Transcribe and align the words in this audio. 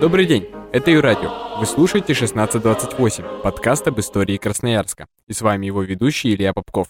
Добрый 0.00 0.26
день, 0.26 0.46
это 0.72 0.92
Юрадио. 0.92 1.58
Вы 1.58 1.66
слушаете 1.66 2.12
1628, 2.12 3.42
подкаст 3.42 3.88
об 3.88 3.98
истории 3.98 4.36
Красноярска. 4.36 5.08
И 5.26 5.32
с 5.32 5.42
вами 5.42 5.66
его 5.66 5.82
ведущий 5.82 6.32
Илья 6.32 6.52
Попков. 6.52 6.86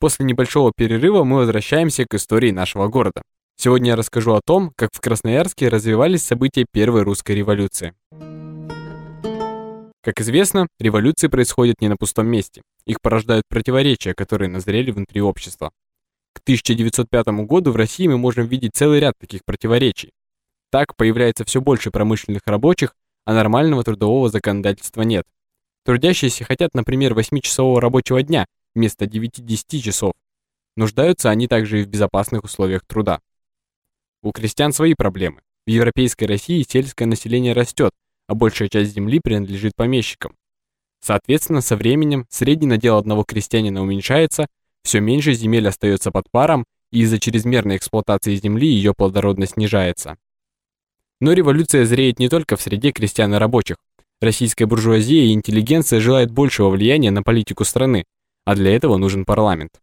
После 0.00 0.26
небольшого 0.26 0.72
перерыва 0.76 1.22
мы 1.22 1.36
возвращаемся 1.36 2.06
к 2.06 2.14
истории 2.14 2.50
нашего 2.50 2.88
города. 2.88 3.22
Сегодня 3.54 3.90
я 3.90 3.96
расскажу 3.96 4.32
о 4.32 4.40
том, 4.44 4.72
как 4.74 4.90
в 4.92 5.00
Красноярске 5.00 5.68
развивались 5.68 6.24
события 6.24 6.66
Первой 6.68 7.02
русской 7.02 7.36
революции. 7.36 7.94
Как 10.02 10.20
известно, 10.20 10.66
революции 10.80 11.28
происходят 11.28 11.80
не 11.80 11.86
на 11.86 11.96
пустом 11.96 12.26
месте. 12.26 12.62
Их 12.84 13.00
порождают 13.00 13.44
противоречия, 13.48 14.12
которые 14.12 14.48
назрели 14.48 14.90
внутри 14.90 15.20
общества. 15.20 15.70
К 16.32 16.40
1905 16.40 17.26
году 17.46 17.70
в 17.70 17.76
России 17.76 18.08
мы 18.08 18.18
можем 18.18 18.48
видеть 18.48 18.72
целый 18.74 18.98
ряд 18.98 19.14
таких 19.20 19.42
противоречий. 19.44 20.10
Так 20.74 20.96
появляется 20.96 21.44
все 21.44 21.60
больше 21.60 21.92
промышленных 21.92 22.42
рабочих, 22.46 22.96
а 23.24 23.32
нормального 23.32 23.84
трудового 23.84 24.28
законодательства 24.28 25.02
нет. 25.02 25.24
Трудящиеся 25.84 26.42
хотят, 26.42 26.74
например, 26.74 27.12
8-часового 27.12 27.80
рабочего 27.80 28.20
дня 28.24 28.46
вместо 28.74 29.04
9-10 29.04 29.78
часов. 29.78 30.14
Нуждаются 30.76 31.30
они 31.30 31.46
также 31.46 31.78
и 31.78 31.84
в 31.84 31.86
безопасных 31.86 32.42
условиях 32.42 32.84
труда. 32.84 33.20
У 34.20 34.32
крестьян 34.32 34.72
свои 34.72 34.94
проблемы. 34.94 35.42
В 35.64 35.70
европейской 35.70 36.24
России 36.24 36.66
сельское 36.68 37.06
население 37.06 37.52
растет, 37.52 37.92
а 38.26 38.34
большая 38.34 38.68
часть 38.68 38.94
земли 38.94 39.20
принадлежит 39.20 39.76
помещикам. 39.76 40.34
Соответственно, 40.98 41.60
со 41.60 41.76
временем 41.76 42.26
средний 42.30 42.66
надел 42.66 42.96
одного 42.96 43.22
крестьянина 43.22 43.80
уменьшается, 43.80 44.48
все 44.82 44.98
меньше 44.98 45.34
земель 45.34 45.68
остается 45.68 46.10
под 46.10 46.28
паром, 46.32 46.64
и 46.90 47.02
из-за 47.02 47.20
чрезмерной 47.20 47.76
эксплуатации 47.76 48.34
земли 48.34 48.66
ее 48.66 48.92
плодородность 48.92 49.52
снижается. 49.52 50.16
Но 51.20 51.32
революция 51.32 51.84
зреет 51.84 52.18
не 52.18 52.28
только 52.28 52.56
в 52.56 52.62
среде 52.62 52.92
крестьян 52.92 53.34
и 53.34 53.38
рабочих. 53.38 53.76
Российская 54.20 54.66
буржуазия 54.66 55.24
и 55.24 55.32
интеллигенция 55.32 56.00
желают 56.00 56.30
большего 56.30 56.70
влияния 56.70 57.10
на 57.10 57.22
политику 57.22 57.64
страны, 57.64 58.04
а 58.44 58.54
для 58.54 58.74
этого 58.74 58.96
нужен 58.96 59.24
парламент. 59.24 59.80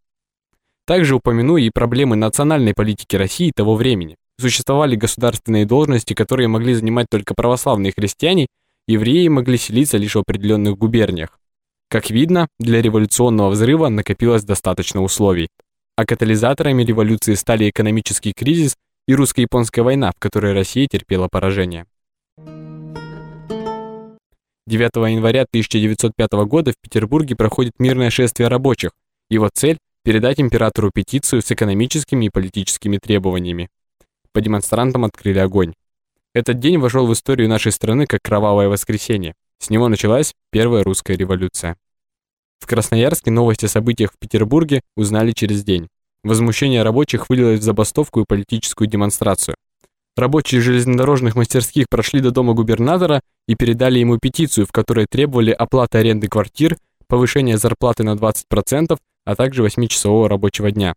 Также 0.85 1.15
упомяну 1.15 1.57
и 1.57 1.69
проблемы 1.69 2.15
национальной 2.15 2.73
политики 2.73 3.15
России 3.15 3.51
того 3.55 3.75
времени. 3.75 4.17
Существовали 4.39 4.95
государственные 4.95 5.65
должности, 5.65 6.13
которые 6.13 6.47
могли 6.47 6.73
занимать 6.73 7.07
только 7.09 7.35
православные 7.35 7.93
христиане, 7.93 8.47
евреи 8.87 9.27
могли 9.27 9.57
селиться 9.57 9.97
лишь 9.97 10.15
в 10.15 10.19
определенных 10.19 10.77
губерниях. 10.77 11.39
Как 11.89 12.09
видно, 12.09 12.47
для 12.59 12.81
революционного 12.81 13.51
взрыва 13.51 13.89
накопилось 13.89 14.43
достаточно 14.43 15.03
условий. 15.03 15.49
А 15.97 16.05
катализаторами 16.05 16.83
революции 16.83 17.35
стали 17.35 17.69
экономический 17.69 18.33
кризис 18.33 18.75
и 19.11 19.15
русско-японская 19.15 19.83
война, 19.83 20.11
в 20.15 20.19
которой 20.19 20.53
Россия 20.53 20.87
терпела 20.87 21.27
поражение. 21.29 21.85
9 24.67 24.95
января 25.11 25.41
1905 25.41 26.31
года 26.45 26.71
в 26.71 26.75
Петербурге 26.81 27.35
проходит 27.35 27.73
мирное 27.77 28.09
шествие 28.09 28.47
рабочих. 28.47 28.91
Его 29.29 29.49
цель– 29.53 29.79
передать 30.05 30.39
императору 30.39 30.91
петицию 30.93 31.41
с 31.41 31.51
экономическими 31.51 32.25
и 32.25 32.29
политическими 32.29 32.97
требованиями 32.97 33.69
по 34.31 34.39
демонстрантам 34.39 35.03
открыли 35.03 35.39
огонь. 35.39 35.73
Этот 36.33 36.59
день 36.59 36.77
вошел 36.77 37.05
в 37.05 37.11
историю 37.11 37.49
нашей 37.49 37.73
страны 37.73 38.07
как 38.07 38.21
кровавое 38.21 38.69
воскресенье. 38.69 39.33
С 39.59 39.69
него 39.69 39.89
началась 39.89 40.33
Первая 40.51 40.85
русская 40.85 41.17
революция. 41.17 41.75
В 42.59 42.65
Красноярске 42.65 43.29
новости 43.29 43.65
о 43.65 43.67
событиях 43.67 44.13
в 44.13 44.17
Петербурге 44.17 44.79
узнали 44.95 45.33
через 45.33 45.65
день. 45.65 45.89
Возмущение 46.23 46.83
рабочих 46.83 47.29
вылилось 47.29 47.59
в 47.59 47.63
забастовку 47.63 48.21
и 48.21 48.25
политическую 48.27 48.87
демонстрацию. 48.87 49.55
Рабочие 50.15 50.61
железнодорожных 50.61 51.35
мастерских 51.35 51.87
прошли 51.89 52.19
до 52.19 52.31
дома 52.31 52.53
губернатора 52.53 53.21
и 53.47 53.55
передали 53.55 53.99
ему 53.99 54.17
петицию, 54.17 54.67
в 54.67 54.71
которой 54.71 55.07
требовали 55.09 55.51
оплаты 55.51 55.97
аренды 55.99 56.27
квартир, 56.27 56.77
повышения 57.07 57.57
зарплаты 57.57 58.03
на 58.03 58.15
20%, 58.15 58.97
а 59.25 59.35
также 59.35 59.63
8-часового 59.63 60.27
рабочего 60.27 60.71
дня. 60.71 60.93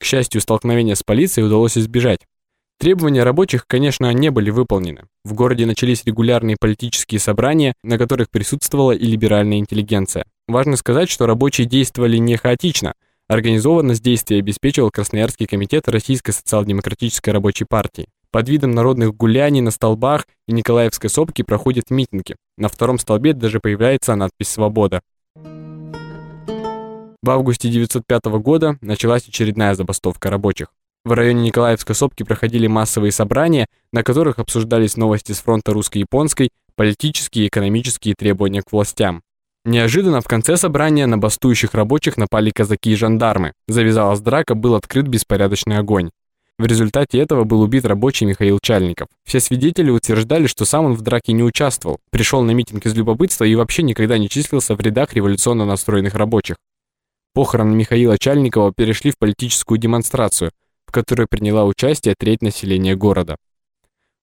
К 0.00 0.04
счастью, 0.04 0.40
столкновение 0.40 0.96
с 0.96 1.02
полицией 1.02 1.46
удалось 1.46 1.78
избежать. 1.78 2.20
Требования 2.78 3.22
рабочих, 3.22 3.66
конечно, 3.66 4.12
не 4.12 4.30
были 4.30 4.50
выполнены. 4.50 5.04
В 5.24 5.32
городе 5.34 5.64
начались 5.64 6.04
регулярные 6.04 6.56
политические 6.58 7.20
собрания, 7.20 7.74
на 7.82 7.98
которых 7.98 8.30
присутствовала 8.30 8.92
и 8.92 9.06
либеральная 9.06 9.58
интеллигенция. 9.58 10.24
Важно 10.48 10.76
сказать, 10.76 11.08
что 11.08 11.26
рабочие 11.26 11.66
действовали 11.66 12.16
не 12.16 12.36
хаотично. 12.36 12.94
Организованность 13.26 14.02
действий 14.02 14.38
обеспечивал 14.38 14.90
Красноярский 14.90 15.46
комитет 15.46 15.88
Российской 15.88 16.32
социал-демократической 16.32 17.30
рабочей 17.30 17.64
партии. 17.64 18.08
Под 18.30 18.50
видом 18.50 18.72
народных 18.72 19.16
гуляний 19.16 19.62
на 19.62 19.70
столбах 19.70 20.26
и 20.46 20.52
Николаевской 20.52 21.08
сопки 21.08 21.40
проходят 21.40 21.90
митинги. 21.90 22.36
На 22.58 22.68
втором 22.68 22.98
столбе 22.98 23.32
даже 23.32 23.60
появляется 23.60 24.14
надпись 24.14 24.48
«Свобода». 24.48 25.00
В 27.22 27.30
августе 27.30 27.68
1905 27.68 28.24
года 28.42 28.76
началась 28.82 29.26
очередная 29.26 29.74
забастовка 29.74 30.28
рабочих. 30.28 30.68
В 31.06 31.12
районе 31.12 31.44
Николаевской 31.44 31.94
сопки 31.94 32.24
проходили 32.24 32.66
массовые 32.66 33.12
собрания, 33.12 33.68
на 33.90 34.02
которых 34.02 34.38
обсуждались 34.38 34.98
новости 34.98 35.32
с 35.32 35.40
фронта 35.40 35.72
русско-японской, 35.72 36.50
политические 36.76 37.46
и 37.46 37.48
экономические 37.48 38.14
требования 38.14 38.60
к 38.60 38.70
властям. 38.70 39.22
Неожиданно 39.64 40.20
в 40.20 40.28
конце 40.28 40.56
собрания 40.56 41.06
на 41.06 41.16
бастующих 41.16 41.74
рабочих 41.74 42.16
напали 42.16 42.50
казаки 42.50 42.92
и 42.92 42.96
жандармы. 42.96 43.52
Завязалась 43.66 44.20
драка, 44.20 44.54
был 44.54 44.74
открыт 44.74 45.08
беспорядочный 45.08 45.78
огонь. 45.78 46.10
В 46.58 46.66
результате 46.66 47.18
этого 47.18 47.44
был 47.44 47.62
убит 47.62 47.84
рабочий 47.84 48.26
Михаил 48.26 48.58
Чальников. 48.62 49.08
Все 49.24 49.40
свидетели 49.40 49.90
утверждали, 49.90 50.46
что 50.46 50.64
сам 50.64 50.84
он 50.84 50.94
в 50.94 51.00
драке 51.00 51.32
не 51.32 51.42
участвовал, 51.42 51.98
пришел 52.10 52.42
на 52.42 52.52
митинг 52.52 52.86
из 52.86 52.94
любопытства 52.94 53.44
и 53.44 53.54
вообще 53.54 53.82
никогда 53.82 54.18
не 54.18 54.28
числился 54.28 54.76
в 54.76 54.80
рядах 54.80 55.14
революционно 55.14 55.64
настроенных 55.64 56.14
рабочих. 56.14 56.56
Похороны 57.32 57.74
Михаила 57.74 58.18
Чальникова 58.18 58.72
перешли 58.72 59.10
в 59.10 59.18
политическую 59.18 59.78
демонстрацию– 59.78 60.50
которой 60.94 61.26
приняла 61.26 61.64
участие 61.64 62.14
треть 62.16 62.40
населения 62.40 62.94
города. 62.94 63.36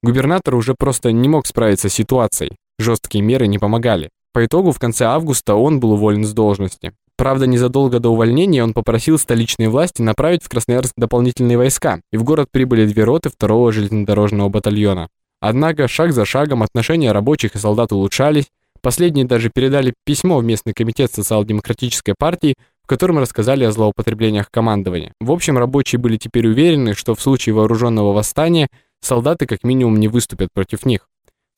Губернатор 0.01 0.55
уже 0.55 0.73
просто 0.73 1.11
не 1.11 1.27
мог 1.27 1.45
справиться 1.45 1.89
с 1.89 1.93
ситуацией, 1.93 2.55
жесткие 2.79 3.23
меры 3.23 3.45
не 3.47 3.59
помогали. 3.59 4.09
По 4.33 4.45
итогу 4.45 4.71
в 4.71 4.79
конце 4.79 5.05
августа 5.05 5.55
он 5.55 5.79
был 5.79 5.91
уволен 5.91 6.23
с 6.23 6.33
должности. 6.33 6.93
Правда, 7.17 7.45
незадолго 7.47 7.99
до 7.99 8.09
увольнения 8.09 8.63
он 8.63 8.73
попросил 8.73 9.19
столичные 9.19 9.69
власти 9.69 10.01
направить 10.01 10.43
в 10.43 10.49
Красноярск 10.49 10.93
дополнительные 10.95 11.57
войска, 11.57 11.99
и 12.11 12.17
в 12.17 12.23
город 12.23 12.47
прибыли 12.49 12.85
две 12.85 13.03
роты 13.03 13.29
второго 13.29 13.71
железнодорожного 13.71 14.49
батальона. 14.49 15.09
Однако 15.41 15.87
шаг 15.87 16.13
за 16.13 16.23
шагом 16.23 16.63
отношения 16.63 17.11
рабочих 17.11 17.55
и 17.55 17.59
солдат 17.59 17.91
улучшались, 17.91 18.47
последние 18.81 19.25
даже 19.25 19.49
передали 19.53 19.93
письмо 20.05 20.37
в 20.37 20.45
местный 20.45 20.73
комитет 20.73 21.13
социал-демократической 21.13 22.15
партии, 22.17 22.55
в 22.83 22.87
котором 22.87 23.19
рассказали 23.19 23.65
о 23.65 23.71
злоупотреблениях 23.71 24.49
командования. 24.49 25.13
В 25.19 25.31
общем, 25.31 25.57
рабочие 25.57 25.99
были 25.99 26.17
теперь 26.17 26.47
уверены, 26.47 26.93
что 26.93 27.15
в 27.15 27.21
случае 27.21 27.53
вооруженного 27.53 28.13
восстания 28.13 28.69
солдаты 29.01 29.45
как 29.45 29.63
минимум 29.63 29.99
не 29.99 30.07
выступят 30.07 30.49
против 30.53 30.85
них. 30.85 31.07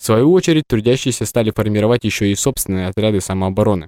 В 0.04 0.06
свою 0.06 0.34
очередь, 0.34 0.66
трудящиеся 0.68 1.26
стали 1.26 1.52
формировать 1.52 2.04
еще 2.04 2.30
и 2.30 2.36
собственные 2.36 2.88
отряды 2.88 3.22
самообороны. 3.22 3.88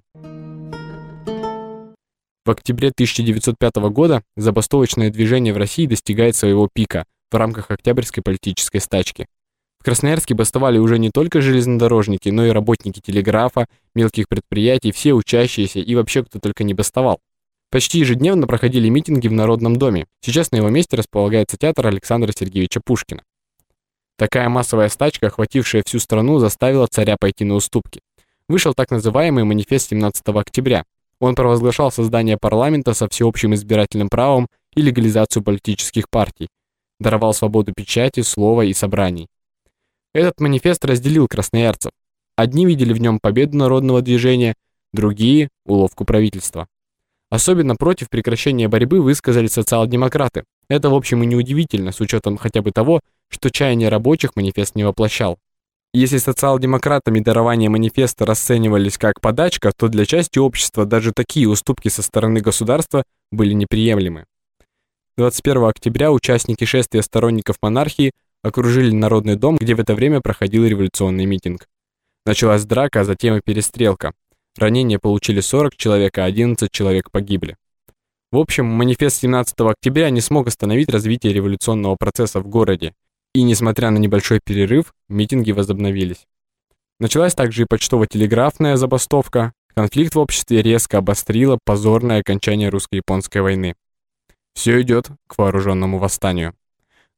В 2.46 2.50
октябре 2.50 2.88
1905 2.88 3.76
года 3.92 4.24
забастовочное 4.38 5.10
движение 5.10 5.54
в 5.54 5.58
России 5.58 5.86
достигает 5.86 6.38
своего 6.38 6.70
пика 6.74 7.04
в 7.32 7.36
рамках 7.36 7.70
Октябрьской 7.70 8.24
политической 8.24 8.80
стачки. 8.80 9.28
В 9.82 9.84
Красноярске 9.84 10.36
бастовали 10.36 10.78
уже 10.78 11.00
не 11.00 11.10
только 11.10 11.42
железнодорожники, 11.42 12.30
но 12.30 12.46
и 12.46 12.52
работники 12.52 13.02
телеграфа, 13.06 13.68
мелких 13.94 14.30
предприятий, 14.30 14.94
все 14.94 15.12
учащиеся 15.12 15.80
и 15.80 15.96
вообще 15.96 16.24
кто 16.24 16.40
только 16.40 16.64
не 16.64 16.74
бастовал. 16.74 17.20
Почти 17.72 18.00
ежедневно 18.00 18.48
проходили 18.48 18.88
митинги 18.88 19.28
в 19.28 19.34
Народном 19.34 19.76
доме. 19.76 20.06
Сейчас 20.22 20.54
на 20.54 20.56
его 20.56 20.70
месте 20.70 20.96
располагается 20.96 21.58
театр 21.58 21.88
Александра 21.88 22.32
Сергеевича 22.32 22.80
Пушкина. 22.80 23.24
Такая 24.18 24.48
массовая 24.48 24.88
стачка, 24.90 25.28
охватившая 25.28 25.84
всю 25.86 26.00
страну, 26.00 26.40
заставила 26.40 26.88
царя 26.88 27.18
пойти 27.20 27.44
на 27.44 27.56
уступки. 27.56 28.02
Вышел 28.48 28.74
так 28.74 28.92
называемый 28.92 29.44
манифест 29.44 29.90
17 29.90 30.24
октября. 30.30 30.86
Он 31.20 31.36
провозглашал 31.36 31.92
создание 31.92 32.38
парламента 32.38 32.94
со 32.94 33.10
всеобщим 33.10 33.54
избирательным 33.54 34.10
правом 34.10 34.48
и 34.76 34.82
легализацию 34.82 35.44
политических 35.44 36.10
партий, 36.10 36.48
даровал 37.00 37.34
свободу 37.34 37.74
печати, 37.76 38.22
слова 38.22 38.62
и 38.62 38.74
собраний. 38.74 39.28
Этот 40.14 40.40
манифест 40.40 40.86
разделил 40.86 41.28
красноярцев. 41.28 41.92
Одни 42.38 42.66
видели 42.66 42.94
в 42.94 43.02
нем 43.02 43.20
победу 43.20 43.58
народного 43.58 44.02
движения, 44.02 44.56
другие– 44.94 45.50
уловку 45.66 46.06
правительства. 46.06 46.68
Особенно 47.30 47.76
против 47.76 48.10
прекращения 48.10 48.68
борьбы 48.68 49.02
высказали 49.02 49.48
социал-демократы. 49.48 50.44
Это, 50.70 50.90
в 50.90 50.96
общем, 50.96 51.24
и 51.24 51.26
неудивительно, 51.26 51.92
с 51.92 52.00
учетом 52.00 52.38
хотя 52.38 52.62
бы 52.62 52.72
того, 52.72 53.02
что 53.30 53.50
чаяния 53.50 53.90
рабочих 53.90 54.36
манифест 54.36 54.76
не 54.76 54.84
воплощал. 54.84 55.38
Если 55.94 56.18
социал-демократами 56.18 57.22
дарование 57.22 57.70
манифеста 57.70 58.26
расценивались 58.26 58.98
как 58.98 59.22
подачка, 59.22 59.72
то 59.72 59.88
для 59.88 60.06
части 60.06 60.40
общества 60.40 60.86
даже 60.86 61.14
такие 61.14 61.48
уступки 61.48 61.88
со 61.88 62.02
стороны 62.02 62.42
государства 62.42 63.04
были 63.32 63.54
неприемлемы. 63.54 64.26
21 65.18 65.64
октября 65.64 66.12
участники 66.12 66.66
шествия 66.66 67.02
сторонников 67.02 67.56
монархии 67.62 68.12
окружили 68.44 68.92
Народный 68.92 69.38
дом, 69.38 69.56
где 69.56 69.74
в 69.74 69.80
это 69.80 69.96
время 69.96 70.20
проходил 70.20 70.66
революционный 70.66 71.26
митинг. 71.26 71.68
Началась 72.26 72.66
драка, 72.66 73.02
а 73.02 73.04
затем 73.06 73.38
и 73.38 73.42
перестрелка. 73.42 74.12
Ранения 74.58 75.00
получили 75.00 75.40
40 75.40 75.78
человек, 75.78 76.18
а 76.18 76.26
11 76.26 76.70
человек 76.72 77.12
погибли. 77.12 77.56
В 78.32 78.38
общем, 78.38 78.66
манифест 78.66 79.22
17 79.22 79.56
октября 79.62 80.10
не 80.10 80.20
смог 80.20 80.48
остановить 80.48 80.90
развитие 80.90 81.32
революционного 81.32 81.96
процесса 81.96 82.42
в 82.42 82.48
городе, 82.50 82.94
и 83.36 83.44
несмотря 83.44 83.92
на 83.92 83.98
небольшой 83.98 84.40
перерыв, 84.42 84.94
митинги 85.10 85.52
возобновились. 85.52 86.26
Началась 87.02 87.36
также 87.36 87.64
и 87.64 87.66
почтово-телеграфная 87.66 88.78
забастовка. 88.78 89.52
Конфликт 89.76 90.16
в 90.16 90.20
обществе 90.20 90.62
резко 90.62 91.00
обострило 91.00 91.60
позорное 91.66 92.22
окончание 92.22 92.70
русско-японской 92.70 93.40
войны. 93.40 93.76
Все 94.54 94.82
идет 94.82 95.10
к 95.28 95.38
вооруженному 95.38 96.00
восстанию. 96.00 96.54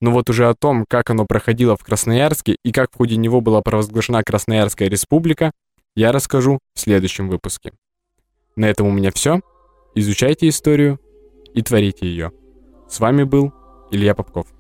Но 0.02 0.10
вот 0.10 0.28
уже 0.32 0.50
о 0.50 0.56
том, 0.56 0.86
как 0.90 1.12
оно 1.12 1.28
проходило 1.28 1.78
в 1.78 1.84
Красноярске 1.84 2.56
и 2.64 2.72
как 2.72 2.92
в 2.92 2.98
ходе 2.98 3.16
него 3.16 3.40
была 3.40 3.62
провозглашена 3.62 4.24
Красноярская 4.24 4.90
республика, 4.90 5.52
я 5.96 6.12
расскажу 6.12 6.58
в 6.74 6.80
следующем 6.80 7.30
выпуске. 7.30 7.74
На 8.56 8.66
этом 8.66 8.88
у 8.88 8.92
меня 8.92 9.12
все. 9.12 9.42
Изучайте 9.94 10.50
историю 10.50 11.00
и 11.54 11.62
творите 11.62 12.08
ее. 12.08 12.32
С 12.90 13.00
вами 13.00 13.22
был 13.22 13.54
Илья 13.92 14.16
Попков. 14.16 14.57